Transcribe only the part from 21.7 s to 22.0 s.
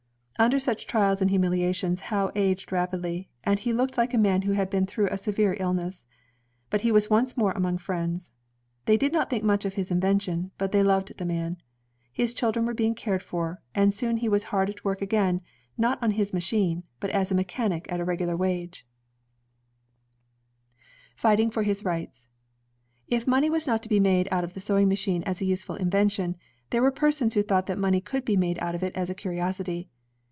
INVENTIONS OF MANUFACTURE AND PRODUCTION Fighting for His